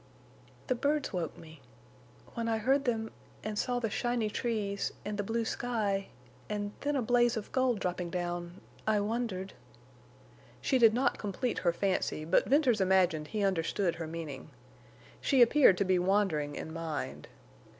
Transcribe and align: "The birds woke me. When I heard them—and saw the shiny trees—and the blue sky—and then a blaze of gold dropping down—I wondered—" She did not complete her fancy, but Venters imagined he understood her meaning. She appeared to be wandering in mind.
"The 0.65 0.73
birds 0.73 1.13
woke 1.13 1.37
me. 1.37 1.61
When 2.33 2.47
I 2.49 2.57
heard 2.57 2.85
them—and 2.85 3.59
saw 3.59 3.77
the 3.77 3.91
shiny 3.91 4.31
trees—and 4.31 5.15
the 5.15 5.21
blue 5.23 5.45
sky—and 5.45 6.71
then 6.79 6.95
a 6.95 7.03
blaze 7.03 7.37
of 7.37 7.51
gold 7.51 7.77
dropping 7.79 8.09
down—I 8.09 8.99
wondered—" 8.99 9.53
She 10.59 10.79
did 10.79 10.95
not 10.95 11.19
complete 11.19 11.59
her 11.59 11.71
fancy, 11.71 12.25
but 12.25 12.47
Venters 12.49 12.81
imagined 12.81 13.27
he 13.27 13.43
understood 13.43 13.97
her 13.97 14.07
meaning. 14.07 14.49
She 15.21 15.39
appeared 15.39 15.77
to 15.77 15.85
be 15.85 15.99
wandering 15.99 16.55
in 16.55 16.73
mind. 16.73 17.27